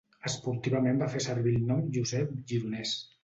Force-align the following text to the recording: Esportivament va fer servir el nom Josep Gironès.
Esportivament 0.27 0.97
va 1.03 1.09
fer 1.17 1.21
servir 1.27 1.53
el 1.59 1.69
nom 1.73 1.85
Josep 1.99 2.35
Gironès. 2.53 2.95